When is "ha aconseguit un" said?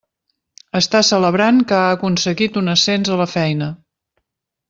1.81-2.73